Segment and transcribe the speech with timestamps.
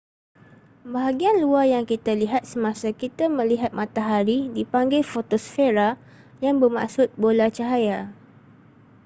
[0.93, 5.89] bahagian luar yang kita lihat semasa kita melihat matahari dipanggil fotosfera
[6.45, 7.99] yang bermaksud bola cahaya